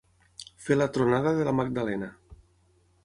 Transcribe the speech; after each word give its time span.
Fer 0.67 0.77
la 0.79 0.87
tronada 0.95 1.35
de 1.41 1.45
la 1.49 1.55
Magdalena. 1.59 2.11